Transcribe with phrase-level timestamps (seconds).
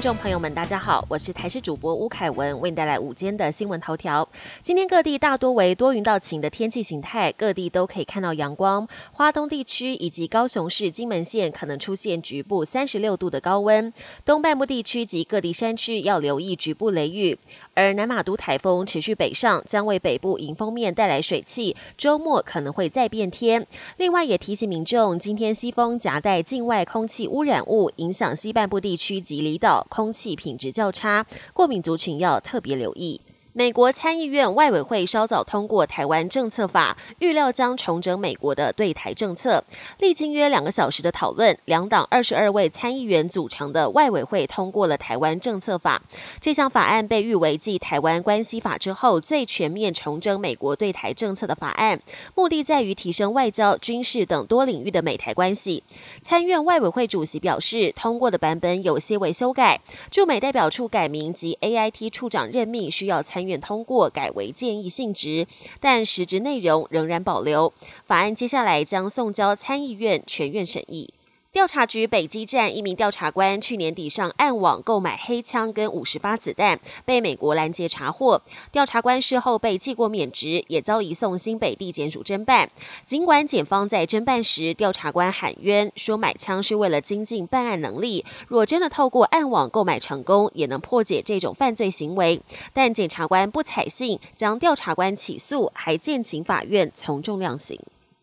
[0.00, 4.26] 听众朋友们，大家好，我是台视主播吴凯文，为你带来午间的新闻头条。
[4.62, 8.88] 今天各地大多为多云到晴的天气形态，各地都可以看到阳光。
[9.12, 13.92] 花东地区以及高雄市金门县可能出现局部三十六度的高温，
[14.24, 17.38] 东半部地区及各地山区要留意局部雷雨。
[17.74, 23.66] 而南马都台风持续北上，将为北部迎风面带来水汽，周末可能会再变天。
[23.98, 29.86] 另外也提醒民众，今天西风夹带境外空气污染物，影响西半部地区及离岛。
[29.90, 33.20] 空气品质较差，过敏族群要特别留意。
[33.52, 39.64] 美国参议院外委会稍早通过台湾政策法，预料将重整美国的对台政策。
[39.98, 46.00] 历经约两个小时的讨论，两党二十二位参议员组成的外委会通过了台湾政策法。
[46.40, 52.00] 这项法案被誉为继台湾关系法之后最全面重整美国对台政策的法案，
[52.36, 55.82] 目的在于提升外交、军事等多领域的美台关系。
[56.22, 63.39] 参院外委会主席表示，通过的版本有些微修改，驻美代表处改名及 A I T 处长任命需要参。
[63.40, 65.46] 参院通过改为建议性质，
[65.80, 67.72] 但实质内容仍然保留。
[68.04, 71.14] 法案接下来将送交参议院全院审议。
[71.52, 78.40] 调查局北基站一名调查官去年底上暗网购买黑枪跟五十发子弹，被美国拦截查获。
[78.70, 82.70] 调查官事后被记过免职，也遭移送新北地检署侦办。
[83.04, 92.40] 尽管检方在侦办时，调查官喊冤，说买枪是为了精进办案能力，若真的透过暗网购买成功，也能破解这种犯罪行为。
[92.72, 97.76] 但检察官不采信，将调查官起诉，还建请法院从重量刑。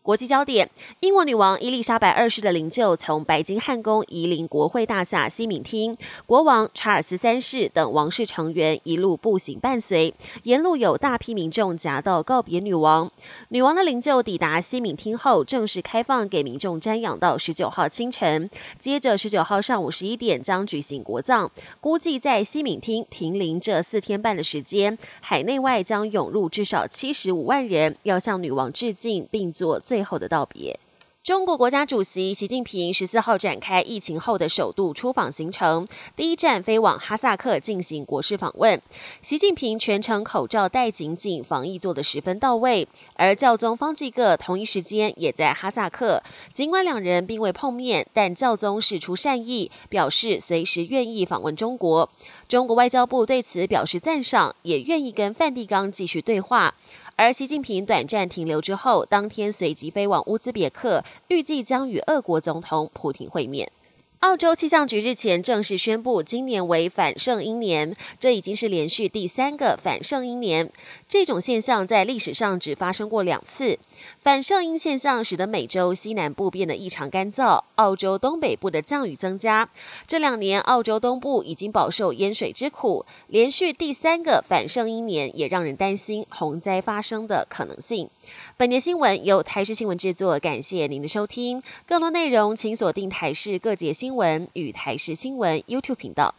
[0.08, 0.70] 国际焦点：
[1.00, 10.14] 英国女王伊丽莎白二世的灵柩从白金汉宫移临国会大厦西敏厅，国王查尔斯三世等王室成员一路步行伴随，
[10.44, 13.10] 沿路有大批民众夹道告别女王。
[13.50, 18.48] 女王的灵柩抵达西敏厅后，正式开放给民众瞻仰到十九号清晨，
[18.78, 21.52] 接着十九号上午十一点将举行国葬。
[21.82, 29.97] 估计在西敏厅停灵这四天半的时间，海内外将涌入至少七十五万人，要向女王致敬并做最。
[29.98, 30.78] 最后的道别。
[31.24, 38.80] 中国国家主席习近平十四号展开疫情后的首度出访行程，第一站飞往哈萨克进行国事访问。
[39.20, 42.86] 习近平全程口罩戴紧紧，防疫做得十分到位。
[43.14, 46.22] 而教宗方济各同一时间也在哈萨克，
[46.52, 52.08] 尽管两人并未碰面，但教宗释出善意，表示随时愿意访问中国。
[52.46, 56.74] 中国外交部对此表示赞赏，也愿意跟梵蒂冈继续对话。
[57.20, 63.72] 而习近平短暂停留之后，当天随即飞往乌兹别克，预计将与俄国总统普京会面。
[64.20, 70.68] 澳洲气象局日前正式宣布，今年为反圣婴年，这已经是连续第三个反圣婴年。
[71.08, 73.78] 这种现象在历史上只发生过两次。
[74.20, 79.70] 反圣婴现象使得美洲西南部变得异常干燥，澳洲东北部的降雨增加。
[80.08, 88.10] 这两年，澳洲东部已经饱受淹水之苦，连续第三个反圣婴年，也让人担心洪灾发生的可能性。
[88.56, 91.62] 本年新闻由台视新闻制作，感谢您的收听。
[91.86, 96.34] 更多内容请锁定台视各节新新闻与台视新闻 YouTube 频道。